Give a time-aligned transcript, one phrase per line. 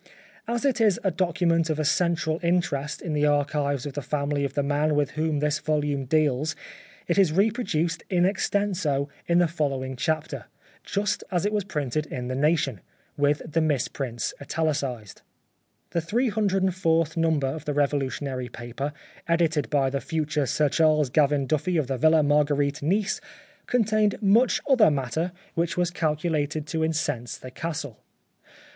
[0.47, 4.43] As it is a docu ment of essential interest in the archives of the family
[4.43, 6.55] of the man with whom this volume deals
[7.07, 10.45] it is reproduced in extenso in the following chapter,
[10.83, 12.79] just as it was printed in The Nation,
[13.15, 15.21] with the misprints italicised.
[15.91, 18.93] The 304th number of the revolutionary paper,
[19.27, 23.21] edited by the future Sir Charles Gavan Duffy of the Villa Marguerite, Nice,
[23.67, 28.01] contained much other matter which was calculated to incense the Castle.